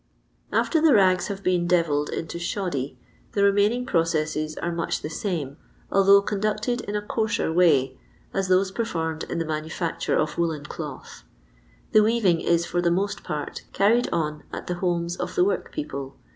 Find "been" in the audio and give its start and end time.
1.43-1.67